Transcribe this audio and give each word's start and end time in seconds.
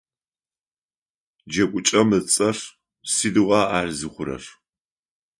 Джэгукӏэм 1.49 2.09
ыцӏэр: 2.19 2.57
«Сыдигъуа 3.13 3.61
ар 3.77 3.87
зыхъурэр?». 3.97 4.43